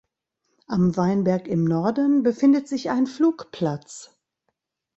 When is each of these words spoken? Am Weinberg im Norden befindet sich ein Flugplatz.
Am 0.65 0.97
Weinberg 0.97 1.47
im 1.47 1.63
Norden 1.63 2.23
befindet 2.23 2.67
sich 2.67 2.89
ein 2.89 3.05
Flugplatz. 3.05 4.17